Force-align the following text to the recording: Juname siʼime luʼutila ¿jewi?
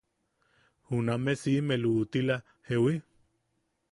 Juname 0.87 1.31
siʼime 1.41 1.75
luʼutila 1.83 2.35
¿jewi? 2.67 2.93